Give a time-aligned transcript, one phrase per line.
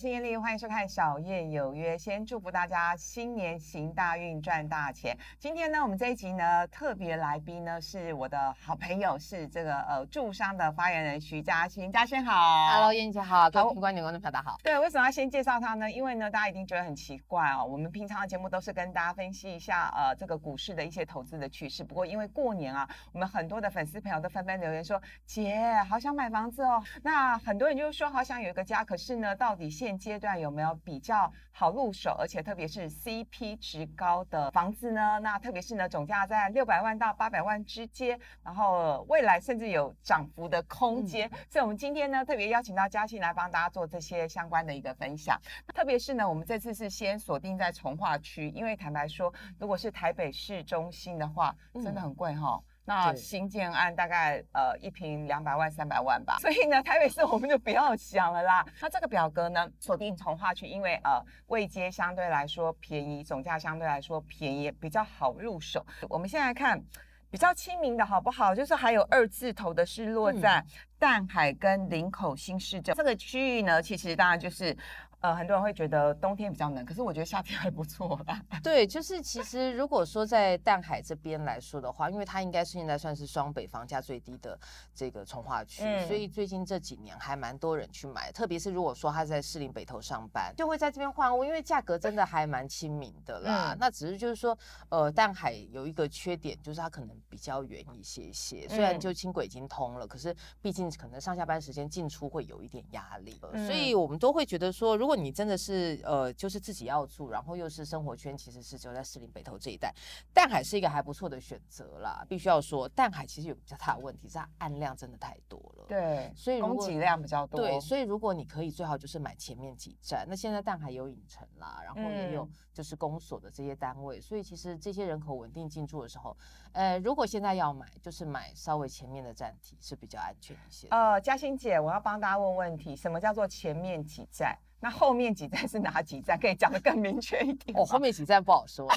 [0.00, 1.94] 是艳丽，欢迎收看《小叶有约》。
[1.98, 5.14] 先祝福大家新年行大运，赚大钱。
[5.38, 11.92] 今天呢，我们这一集呢，特别来宾呢是我的好朋友，是这个呃驻商的发言人徐嘉欣。
[11.92, 12.32] 嘉欣好
[12.72, 14.56] ，Hello，叶姐好，各位观众观众大家好。
[14.62, 15.90] 对，为什么要先介绍他呢？
[15.90, 17.62] 因为呢，大家一定觉得很奇怪哦。
[17.62, 21.84] 我们平常的节目都是跟大家分析一下呃这个股市的一些投资的趋势。
[21.84, 26.82] 不过因为过年啊，我们很多的粉丝朋友都纷纷留言说，姐好想买房子哦。
[27.02, 35.18] 那很多人就是说好想有一个家，可是呢，到底现阶段有没有比较好入手，而且特别是 CP 值高的房子呢？
[35.20, 41.30] 那特别是呢，总价在六百万到八百万之间，然后未来甚至有涨幅的空间。
[41.48, 45.40] 所以，我们今天呢，特别邀请到嘉欣来帮大家做这些相关的一个分享。
[45.74, 52.60] 特别是呢，我们这次是先锁定在从化区，因为坦白说，如果是台北市中心的话，真的很贵哈。
[52.90, 58.66] 那新建案大概呃一平两百万三百万吧， 所以呢台北市我们就不要想了啦。
[58.80, 65.86] 那这个表格呢锁定从化区，因为呃位阶相对来说便宜，总价相对来说便宜，比较好入手。
[66.08, 66.82] 我们现在看
[67.30, 68.52] 比较亲民的好不好？
[68.52, 70.60] 就是还有二字头的是落在
[70.98, 74.76] 淡海跟林口新市镇这个区域呢，其实当然就是。
[75.20, 78.42] 呃，很多人会觉得冬天比较冷，可是我觉得夏天还不错啦。
[78.64, 84.58] 对，就是其实如果说在淡海这边来说的话，因为它应该是现在算是双北房价最低的
[84.94, 88.32] 这个从化区，所以最近这几年还蛮多人去买。
[88.32, 93.76] 特别是如果说他在士林北头上班，就会在这边换屋，因为价格真的还蛮亲民的啦。
[93.78, 94.56] 那只是就是说，
[94.88, 98.66] 呃，淡海有一个缺点，就是它可能比较远一些些。
[98.68, 103.38] 虽然就轻轨已经通了，可是毕竟可能上下班时间进出会有一点压力。
[103.66, 109.92] 所以我们都会觉得说，如果如果你真的是呃，就是自己要住，然后又是生活圈，其实是只有在士林北投这一带，
[110.32, 112.24] 淡海是一个还不错的选择啦。
[112.28, 115.86] 必须要说，淡海其实有比较大的问题，是它案量真的太多了。
[115.88, 117.58] 对，所以供给量比较多。
[117.60, 120.24] 对，所以如果你可以，最好就是买前面几站。
[120.28, 126.36] 那现在淡海有影城啦，然后也有就是公所的这些单位，所以其实这些人口稳定进驻的时候，
[126.70, 130.86] 呃，如果现在要买，就是买稍微前面的站体是比较安全一些。
[130.90, 134.56] 呃，嘉欣姐，我要帮大家问问题，什么叫做前面几站？
[134.80, 136.38] 那后面几站是哪几站？
[136.40, 137.78] 可以讲的更明确一点。
[137.78, 138.88] 哦，后面几站不好说。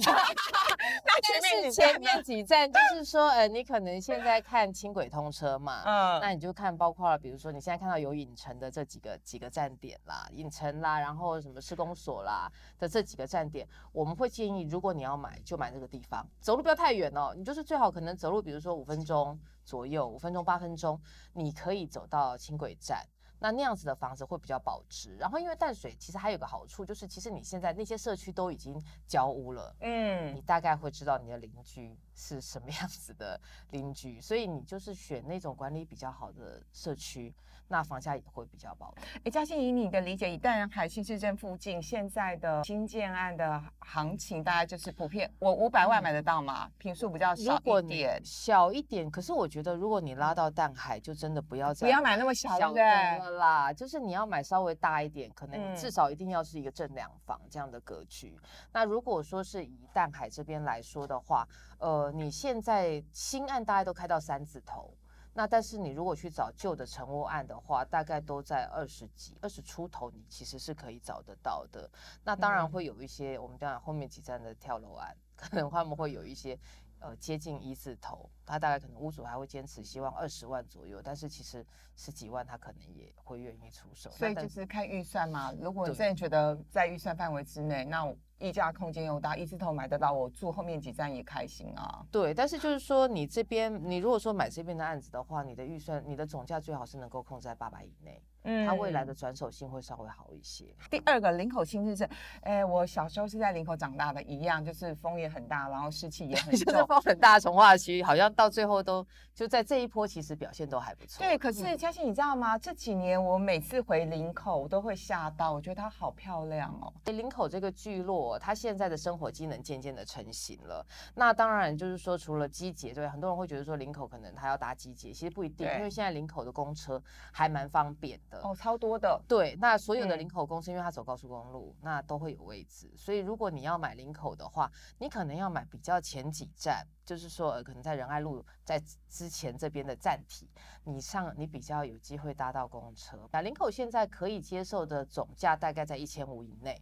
[1.06, 21.00] 那前面前面几站就是说，呃，你可能现在看轻轨通车嘛，嗯，那你就看包括了，比如说你现在看到有影城的这几个几个站点啦，影城啦，然后什么施工所啦的这几个站点，我们会建议，如果你要买，就买这个地方，走路不要太远哦，你就是最好可能走路，比如说五分钟左右，五分钟八分钟，
[21.34, 23.06] 你可以走到轻轨站。
[23.44, 31.94] 那那样子的房子会比较保值，然后因为淡水其实还有个好处，就是其实你现在那些社区都已经交屋了，嗯，你大概会知道你的邻居。
[32.16, 33.40] 是什么样子的
[33.72, 37.34] 邻居，所以你就是选那种管理比较好的社区，
[37.68, 39.02] 那房价也会比较保值。
[39.24, 46.70] 哎，嘉欣，以你的理解，以淡海新市镇附近现在的新建案的行情，大概就是普遍，我五百万买得到吗？
[46.78, 49.10] 平数比较少一点，小一点。
[49.10, 58.38] 可是我觉得，如果你拉到淡海，就真的不要再不要买那么小的啦，就是你要买稍微大一点，可能至少一定要是一个正两房这样的格局。
[58.72, 61.48] 那如果说是以淡海这边来说的话，
[61.80, 64.94] 呃，你现在新案大概都开到三字头，
[65.34, 71.90] 那但是你如果去找旧的成屋案的话，大概都在二十几、二十出头，你其实是可以找得到的。
[72.24, 76.58] 那当然会有一些，我们当然后面几站的跳楼案，可能他们会有一些。
[77.06, 81.66] 呃，接近一字头，他大概可能屋主还会坚持希望二十万左右，但是其实
[81.98, 84.10] 十几万他可能也会愿意出手。
[84.12, 88.06] 所以就是看预算嘛，如果真的觉得在预算范围之内，那
[88.44, 92.06] 溢价空间又大，一字头买得到，我住后面几站也开心啊。
[92.12, 98.22] 对，但是就是说你这边，你如果说买这边的案子的话，你的预算，你的总价最好是能够控制在八百以内。
[98.46, 100.66] 嗯，它未来的转手性会稍微好一些。
[100.92, 102.10] 第二个，林口新日镇，
[102.42, 106.74] 哎，我小时候是在林口长大的，一样就是风也很大，然后湿气也很重。
[106.86, 111.24] 风很大，从化区好像到最后都就在这一波，其实表现都还不错。
[111.24, 112.58] 对，可是嘉欣，你知道吗？
[112.58, 116.92] 这几年我每次回林口，我都会吓到，我觉得它好漂亮哦。
[117.06, 120.86] 林口这个聚落，它现在的生活机能渐渐的成型了。
[121.16, 127.02] 那当然就是说，除了机捷，对很多人会觉得说林口可能他要搭机捷，其实不一定，因为现在林口的公车
[127.32, 128.40] 还蛮方便的。
[128.42, 129.22] 哦，超多的。
[129.28, 132.92] 对，那所有的林口公司，因为它走高速公路，那都会有位置。
[132.96, 140.50] 所以如果你要买林口的话，你可能要买比较前几站，就是说可能在仁爱路在之前这边的站体，
[140.84, 143.30] 你上你比较有机会搭到公车。
[143.32, 146.82] 那林口现在可以接受的总价大概在一千五以内，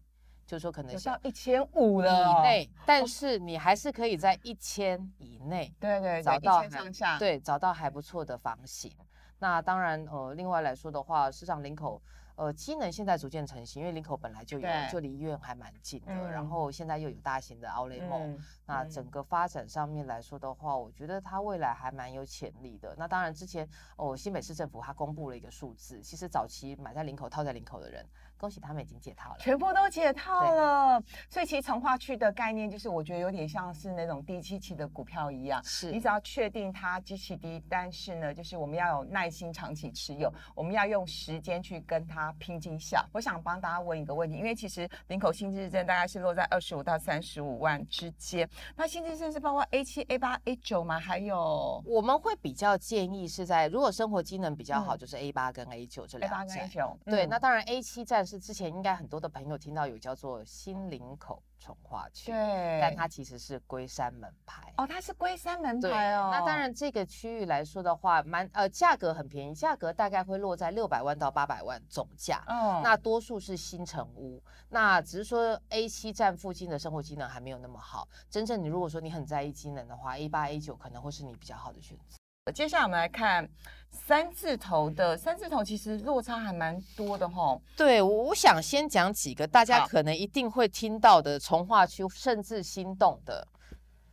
[0.51, 8.92] 就是说可能到一千五了以内，但是你还是可以在一千以内，对对，找到上下，对，找到还不错的房型。
[9.39, 12.01] 那当然，呃，另外来说的话，市场林口，
[12.36, 18.38] 呃，机能现在逐渐成型，因为林口本来就有，就离医院还蛮近的，然后现在又有大型的奥雷梦，
[18.71, 22.95] 那整个发展上面来说的话，我觉得它未来还蛮有潜力的。
[22.97, 28.06] 那当然之前哦，新北市政府它公布了一个数字，其实早期买在林口套在林口的人。
[28.38, 31.00] 恭喜他们已经解套了，全部都解套了。
[31.29, 35.63] 所以其实从化区的概念就是，我觉得有点像是那种低基期的股票一样。
[35.63, 43.07] 是，你只要确定它基期低，但是呢，就是我们要有耐心长期持有，我们要用时间去跟它拼绩效。
[43.13, 48.50] 我想帮大家问一个问题，因为其实林口新智证大概是落在二十五到三十五万之间。
[48.75, 51.00] 那新智证是包括 A 七、A 八、A 九吗？
[51.00, 56.98] 还有我们会比较建议是在如果生活机能比较好，就是 A 八跟 A 九这两 A 八跟 A 九。
[57.06, 58.25] 对，那当然 A 七站。
[58.31, 66.30] 是之前应该很多的朋友听到有叫做新林口从化区，对，但它其实是龟山门牌哦，它是龟山门牌哦。
[66.34, 72.44] 那当然这个区域来说的话，蛮呃价格很便宜，价格大概会落在六百万到八百万总价。
[72.48, 78.08] 哦，那多数是新城屋，那只是说 A 七站附近的生活机能还没有那么好。
[78.28, 82.18] 真正你如果说你很在意机能的话，A 八 A 九可能会是你比较好的选择。
[82.49, 83.47] 接下来我们来看
[83.91, 87.55] 三字头的，三字头其实落差还蛮多的哈。
[87.77, 93.47] 对，我想先讲几个大家可能一定会听到的从化区，甚至心动的。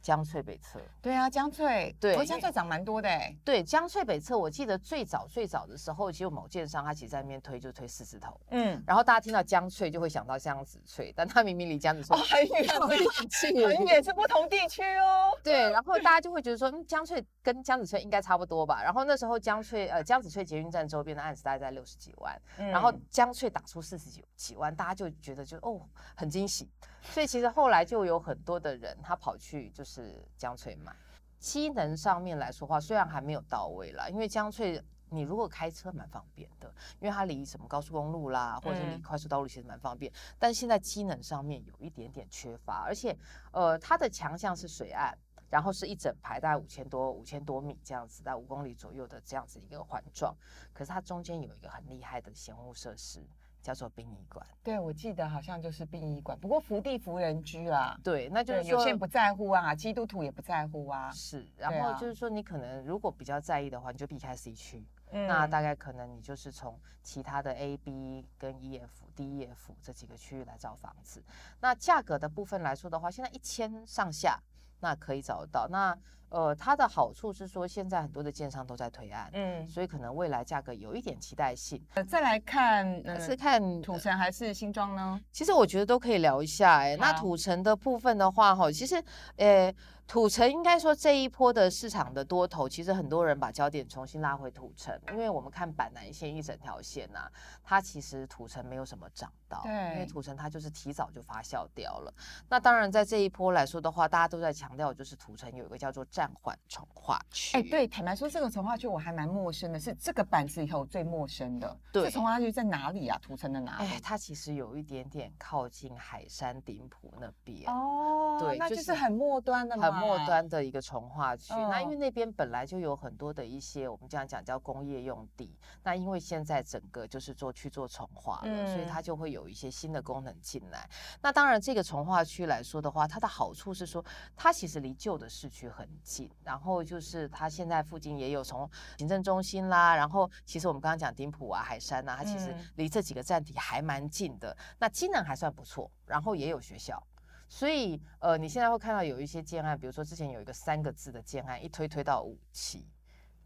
[0.08, 3.37] 江翠北侧，对啊，江翠，对，江翠涨蛮多的哎。
[3.44, 15.28] 对，江翠北侧，我记得最早最早的时候，其实某建商他其实在那边推就推四字头，嗯，然后大家听到江翠就会想到江子翠，但他明明离江子翠很远，很远是不同地区哦。
[15.43, 18.82] 对，然后大家就会觉得说，嗯，江翠跟江子翠应该差不多吧？
[18.82, 26.66] 然后那时候江翠呃江子翠捷运站周边的案子大概在六十几万，然后江翠打出四十几几万，大家就觉得就哦很惊喜。
[27.11, 29.98] 所以其实后来就有很多的人，他跑去就是
[30.37, 30.95] 江翠买。
[31.39, 36.69] 机能上面来说话，虽然还没有到位啦，因为江翠你如果开车蛮方便的，
[36.99, 40.12] 因为它离什么高速公路啦，或者离快速道路其实蛮方便。
[40.37, 43.17] 但是现在机能上面有一点点缺乏，而且
[43.53, 45.17] 呃它的强项是水岸，
[45.49, 50.37] 然后是一整排大概五千多五千多米这样子，在五公里左右的这样子一个环状，
[50.75, 53.25] 可是它中间有一个很厉害的闲物设施。
[53.69, 64.82] 叫做殡仪馆，对，我记得好像就是殡仪馆，不过福地福人居啦，对，那就是有些人不在乎啊，基督徒也不在乎啊，是，然后就是说你可能如果比较在意的话，你就避开 C 区，
[65.12, 71.23] 那大概可能你就是从其他的 A、B 跟 E、F、D、E、F 这几个区域来找房子，
[71.61, 74.41] 那价格的部分来说的话，现在一千上下，
[74.81, 75.94] 那可以找得到，那。
[76.30, 81.82] 呃，它的好处是说，现在很多的建商都在推案，嗯，所以可能未来价格有一点期待性。
[81.94, 85.20] 呃，再来看是看土城还是新庄呢？
[85.32, 86.78] 其实我觉得都可以聊一下。
[86.78, 89.02] 哎，那土城的部分的话，哈，其实，
[89.36, 89.75] 呃。
[90.08, 97.28] 土城应该说这一波的市场的多头，其实很多人把焦点重新拉回土城，因为我们看板南线一整条线呐，
[97.62, 102.14] 它其实土城没有什么涨到，对，因为土城它就是提早就发酵掉了。
[102.48, 107.56] 那当然在这一波来说的话，大家都在强调就是土城有一个叫做暂缓重化区。
[107.56, 111.79] 哎，对，坦白说这个从化区我还蛮陌生的，是这个板子以后最陌生的。
[111.93, 113.17] 对，这从化区在哪里啊？
[113.23, 113.85] 土城的哪里？
[113.87, 117.70] 哎，它其实有一点点靠近海山顶埔那边。
[117.70, 119.99] 哦，对，那就是很末端的很。
[119.99, 130.88] 末端的一个从化区，那因为那边本来就有很多的一些我们这样讲叫工业用地，那因为现在整个就是做去做从化了，所以它就会有一些新的功能进来。
[131.21, 134.04] 那当然这个从化区来说的话，它的好处是说
[134.37, 136.08] 它其实离旧的市区很近，
[136.43, 147.03] 然后就是它现在附近也有从行政中心啦，然后其实我们刚刚讲丁埔啊、海山啊，它其实离这几个站体还蛮近的，那机能还算不错，然后也有学校。
[147.49, 152.87] 所以，呃，你现在会看到有一些建案，比如说之前有一个三个字的建案，一推推到五期。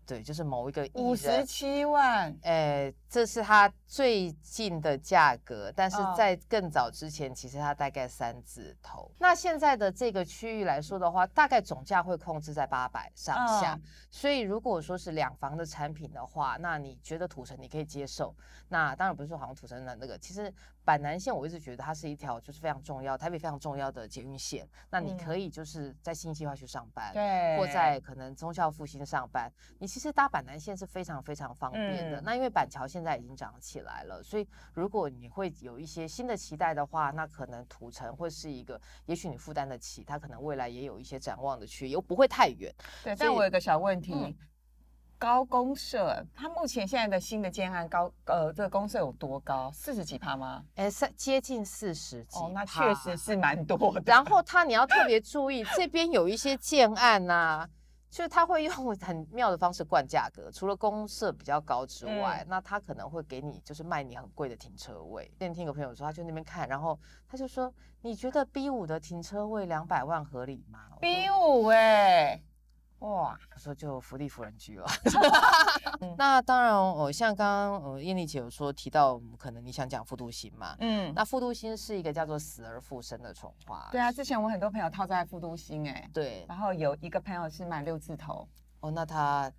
[0.07, 9.11] 对，就是某一个五十七万，哎，这是它最近的价格，但是在更早之前，其实它大概三字头。
[9.19, 13.79] 那现在的这个区域来说的话，大概总价会控制在八百上下。
[14.11, 18.35] 所以如果说是两房的产品的话，那你觉得土城你可以接受？
[18.69, 20.53] 那当然不是说好像土城的那个，其实
[20.85, 24.69] 板南线我一直觉得它是一条就是非常重要，台北非常重要的捷运线。
[24.91, 29.49] 那你可以就是在新计划区上班，对，或在可能中校复兴上班，
[29.79, 29.93] 你。
[29.93, 32.19] 其实搭板南线是非常非常方便的。
[32.23, 42.75] 那因为板桥现在已经涨起来了，所以如果你会有一些新的期待的话，那可能土城会是一个，也许你负担得起，它可能未来也有一些展望的区，又不会太远。
[43.05, 44.35] 对，但我有个小问题，
[45.23, 49.71] 高公社它目前现在的新的建案高，呃，这个公社有多高？
[49.73, 50.65] 四十几趴吗？
[50.75, 52.41] 哎，三接近四十几。
[52.41, 54.03] 哦，那确实是蛮多的。
[54.05, 57.65] 然后它你要特别注意，这边有一些建案呐。
[58.11, 65.25] 就是他会用很妙的方式灌价格，除了公社比较高之外，那他可能会给你就是卖你很贵的停车位。
[65.39, 72.43] 之前听个朋友说，他去那边看，然后他就说：“你觉得 B 五的停车位两百万合理吗？”B 五哎。
[73.03, 74.87] 哇，我说就福利福人居了。
[76.17, 80.77] 那当然，我，像刚刚呃艳丽姐有说提到，可能你想讲复读心嘛？
[80.79, 83.89] 嗯，那复读心是一个叫做死而复生的宠花。
[83.91, 86.47] 对啊，之前我很多朋友套在复读心，哎，对。
[86.49, 88.49] 然后有一个朋友是买六字头。
[88.81, 89.51] 哦，那他。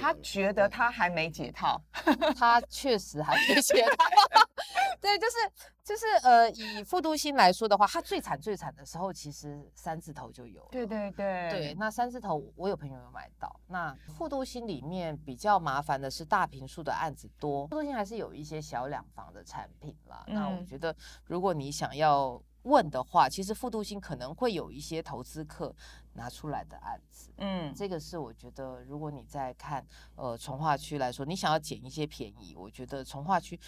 [0.00, 1.80] 他觉得他还没解套，
[2.36, 4.04] 他确实还没解套。
[5.00, 5.36] 对，就是
[5.82, 10.66] 就是呃，以复读星来说的话，他最惨最惨的时候，其实三字头就有。
[10.70, 13.60] 对对对对，那三字头我有朋友有买到。
[13.66, 20.24] 那复读星里面比较麻烦的是大平数的案子多，复读星还是有一些小两房的产品啦。
[20.28, 22.40] 那我觉得，如果你想要。
[22.64, 25.74] 问的话，其实复读星可能会有一些投资客
[26.14, 33.58] 拿出来的案子，嗯，这个是我觉得，如果你在看呃从化区来说，你想要捡一些便宜，我觉得从化区。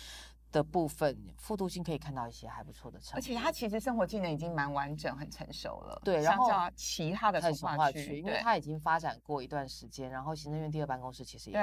[0.54, 6.00] 的部分，复读性可以看到一些还不错的成，而且它其实生活技能已经蛮完整、很成熟了。
[6.04, 11.60] 对，然后其他的从化区，因为它已经发展过一段时间，然后行政院第二办公室其实也进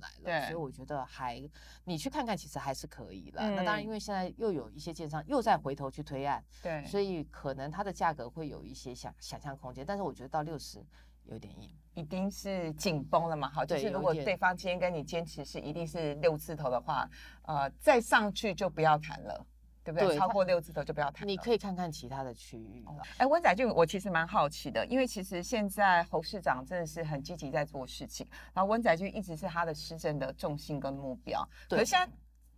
[0.00, 1.40] 来了，对，所以我觉得还
[1.84, 3.48] 你去看看，其实还是可以了。
[3.50, 10.84] 那当然，因为现在又有一些建商又在回头去推案，对，所以可能它的价格会有一些想想象空间，但是我觉得到六十。
[11.24, 13.48] 有点硬，一定是紧绷了嘛？
[13.50, 17.08] 好，就是如果对方今天跟你坚持是一定是六字头的话，
[17.42, 19.46] 呃，再上去就不要谈了，
[19.84, 20.16] 对不对？
[20.18, 21.26] 超过六字头就不要谈。
[21.26, 22.84] 你可以看看其他的区域。
[23.18, 31.48] 哎，温仔俊，我其实蛮好奇的，因为其实现在侯市长真的是很积极在做事情，然后温仔俊一直是他的施政的重心跟目标。
[31.68, 32.12] 可是现在。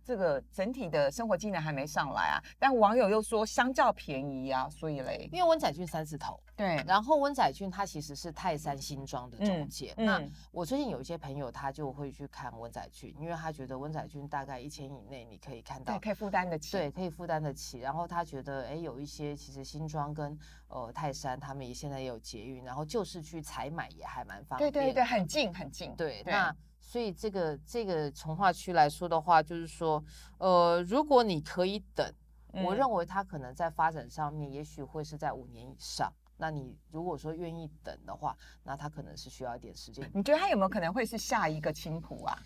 [0.05, 10.21] 这个整体的生活技能还没上来啊，但网友又说相较便宜啊，所以嘞，因为温仔俊三字头，对，然后温仔俊他其实是泰山新庄的中介，那
[10.51, 26.55] 我最近有一些朋友他就会去看温仔俊，因为他觉得温仔俊大概一千以内你可以看到，可以负担得起，对，可以负担得起，然后他觉得哎有一些其实新庄跟呃泰山他们也现在也有捷运，然后就是去采买也还蛮方便，对对对，很近很近，对，那。
[26.87, 30.01] 所以这个这个从化区来说的话，就是说，
[30.37, 32.13] 呃，如果你可以等，
[32.63, 36.13] 我认为它可能在发展上面，也许会是在五年以上。
[36.37, 40.09] 那你如果说愿意等的话，那它可能是需要一点时间。
[40.13, 42.37] 你觉得它有没有可能会是下一个青浦啊？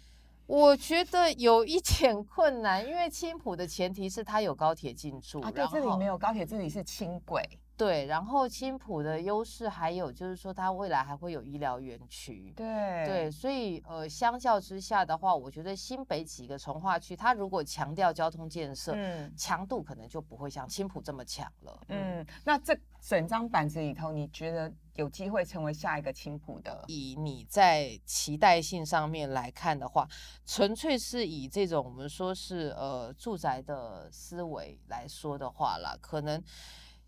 [0.48, 7.44] 我觉得有一点困难，因为青浦的前提是它有高铁进驻，对，这里没有高铁，这里是轻轨。
[7.80, 12.54] 对，然后青浦的优势还有就是说，它未来还会有医疗园区。
[12.58, 21.80] 对对，所以呃，相较之下的话，我觉得新北几个从化区，它如果强调交通建设，嗯，强度可能就不会像青浦这么强了。
[21.88, 26.84] 嗯，那这整张板子里头，你觉得有机会成为下一个青浦的？
[26.88, 30.06] 以你在期待性上面来看的话，
[30.46, 36.44] 纯粹是以这种我们说是呃住宅的思维来说的话啦，可能。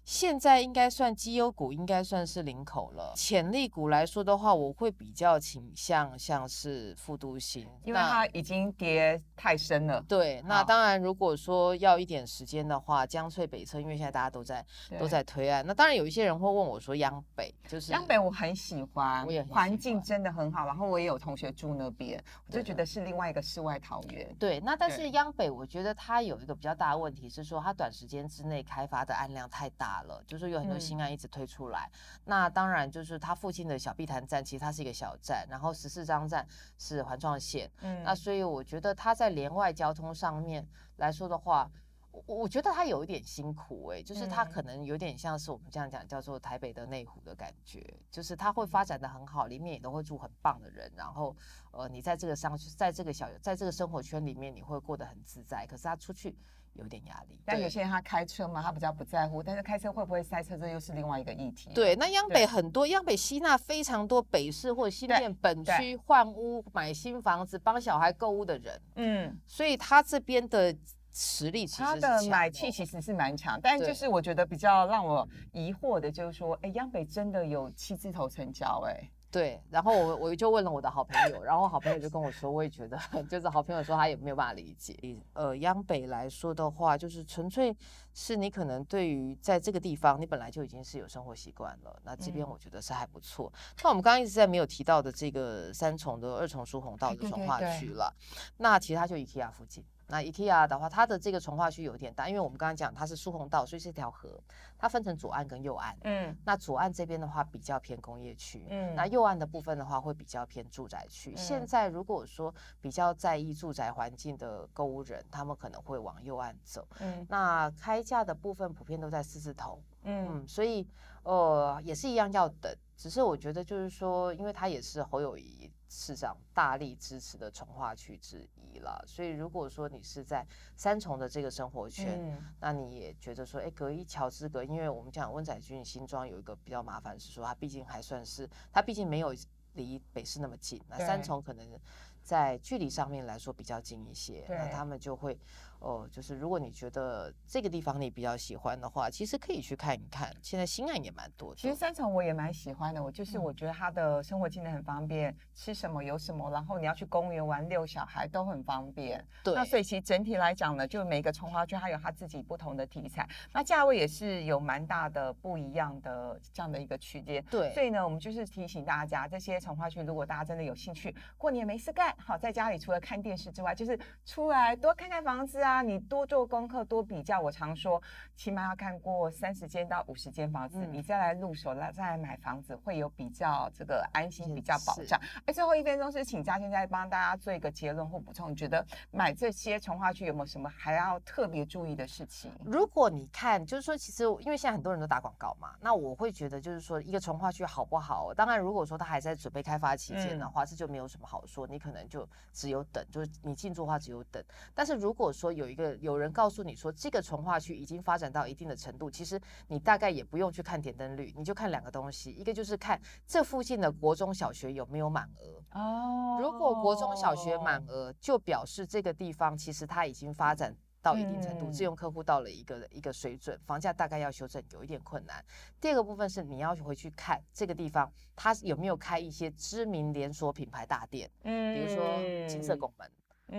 [0.03, 3.13] 现在应该算绩优股，应该算是领口了。
[3.15, 10.01] 潜力股来说的话，我会比较倾向像是复都新，因为它已经跌太深了。
[10.07, 14.65] 对，那当然，如果说要一点时间的话，江翠北侧，因为现在大家都在
[14.99, 15.63] 都在推案。
[15.65, 20.65] 那当然有一些人会问我说，央北就是央北，我很喜欢，我也环境真的很好。
[20.65, 24.35] 然后我也有同学住那边，我就觉得是另外一个世外桃源。
[24.39, 29.90] 对，那但是央北，我觉得它有一个比较大的问题是说，它短时间之内开发的案量太大。
[30.03, 31.91] 了，就是有很多新案一直推出来，
[32.25, 40.65] 那当然就是他附近的小碧潭站，其实它是一个小站，然后十四张站是环状线，嗯，那所以我觉得它在连外交通上面
[40.97, 41.69] 来说的话，
[42.11, 47.81] 我我觉得他有一点辛苦哎，就是他可能有点像是我们这样讲叫做台北的内湖的感觉，
[48.11, 51.35] 就是他会发展的很好，里面也都会住很棒的人，然后
[51.71, 56.37] 呃，你在这个上在这个小在这个生活圈里面你会过得很自在，可是他出去。
[56.73, 59.43] 有点压力，但有些人他开车嘛，他比较不在乎。
[59.43, 61.69] 但是开车会不会塞车，这又是另外一个议题。
[61.73, 70.75] 对，那央北很多，央北吸纳非常多北市或新店本区换屋买新房子帮小孩购物的人，嗯，所以他这边的
[71.11, 73.59] 实力其实他的买气其实是蛮强。
[73.61, 79.11] 但就是我觉得比较让我疑惑的就是说，哎，央北真的有七字头成交，哎。
[79.31, 84.93] 对，然后我我就问了我的好朋友，然后好朋友就跟我说，我也觉得， 就是好朋友说他也没有办法理解。
[85.33, 87.73] 呃，央北来说的话，就是纯粹
[88.13, 93.51] 是你可能对于在这个地方，你本来就已经是有生活习惯了，那这边我觉得是还不错。
[93.81, 98.13] 那我们刚刚一直在没有提到的这个三重的二重疏洪道的从化区了，
[98.57, 99.81] 那其实它就 IKEA 附近。
[100.11, 104.37] 那 IKEA 的话，它的这个从化区有点大，因为我们刚刚讲它是疏洪道，所以是条河，
[104.77, 105.97] 它分成左岸跟右岸。
[106.03, 111.33] 嗯，那左岸这边的话比较偏工业区，嗯，那右岸的部分的话会比较偏住宅区。
[111.37, 116.85] 现在如果说比较在意住宅环境的购物人，他们可能会往右岸走。
[116.99, 119.81] 嗯，那开价的部分普遍都在四字头。
[120.03, 120.85] 嗯，所以
[121.23, 139.33] 呃也是一样要等，只是我觉得就是说，因为它也是侯友谊市长大力支持的从化区之一了，所以如果说你是在三重的这个生活圈，那你也觉得说，哎，隔一桥之隔，因为我们讲温仔君新庄有一个比较麻烦是说，它毕竟还算是，它毕竟没有
[139.73, 141.79] 离北市那么近，那三重可能
[142.23, 145.37] 在距离上面来说比较近一些，那他们就会。
[145.81, 150.31] 哦，就是如果你觉得这个地方你比较喜欢的话，其实可以去看一看。
[150.41, 151.59] 现在新案也蛮多的。
[151.59, 159.25] 其实三重我也蛮喜欢的，我就是我觉得它的生活机能很方便，吃什么有什么，然后你要去公园玩遛小孩都很方便。
[159.43, 159.55] 对。
[159.55, 167.43] 那所以其实整体来讲呢，就每个从化区它有它自己不同的题材，那价位也是有蛮大的不一样的这样的一个区间。
[167.49, 167.73] 对。
[167.73, 175.70] 所以呢，我们就是提醒大家，这些从化区如果大家真的有兴趣，过年没事干，好在家里除了看电视之外，就是出来多看看房子啊。
[175.71, 177.39] 啊，你多做功课，多比较。
[177.39, 178.01] 我常说，
[178.35, 185.17] 起码要看过三十间到五十间房子，你再来入手，来再来买房子，会有比较这个安心，比较保障。
[185.45, 188.51] 哎，最后一分钟是请嘉欣再帮大家做一个结论或补充。
[188.51, 192.51] 你觉得买这些从化区有没有什么还要特别注意的事情？
[192.65, 198.33] 如果你看，就是说，其实因为现在很多人都打广告嘛，那我会觉得就是说，一个从化区好不好？
[198.33, 201.65] 当然，如果说他还在准备开发期间的话，这就没有什么好说。
[201.65, 204.43] 你可能就只有等，就是你进驻的话只有等。
[204.73, 216.39] 但是如果说有有一个有人告诉你说这个从化区已经发展到一定的程度，其实你大概也不用去看点灯率，你就看两个东西，一个就是看这附近的国中小学有没有满额哦。
[216.41, 225.43] 如果国中小学满额，就表示这个地方其实它已经发展到一定程度，自用客户到了一个一个水准，房价大概要修正有一点困难。
[225.79, 233.07] 第二个部分是你要回去看这个地方它有没有开一些知名连锁品牌大店，嗯，比如说金色拱门。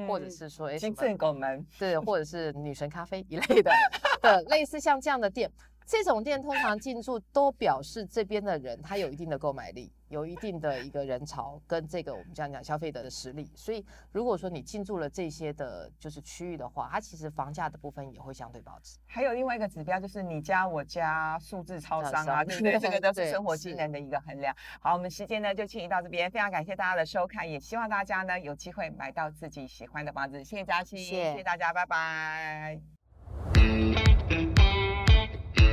[0.09, 3.71] 或者是说，哎，金正拱门，对，或者是女神咖啡一类的，
[4.23, 5.51] 的类似像这样的店。
[5.93, 13.53] 这种店通常进驻都表示这边的人他有一定的购买力，有一定的一个人潮跟这个我们这样讲消费者的实力。
[13.55, 18.97] 所以如果说你进驻了这些的就是区域的话，它其实房价的部分也会相对保值。
[19.07, 22.79] 还有另外一个指标就是你家我家数字超商啊，对 不对？
[22.79, 24.57] 这个都是生活技能的一个衡量。
[24.81, 30.43] 好，我们时间呢就进行到这边，非常感谢大家的收看，也希望大家呢有机会买到自己喜欢的房子。
[30.43, 32.81] 谢谢嘉欣，谢谢大家，拜拜。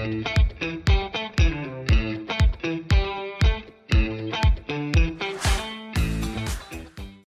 [0.10, 0.79] Thank you.